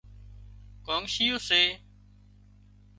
[0.85, 1.61] ڪانڳشيئو سي